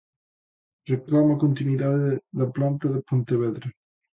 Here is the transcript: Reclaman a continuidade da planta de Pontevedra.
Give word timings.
Reclaman 0.91 1.35
a 1.35 1.41
continuidade 1.45 2.09
da 2.37 2.47
planta 2.55 2.85
de 2.95 2.99
Pontevedra. 3.09 3.67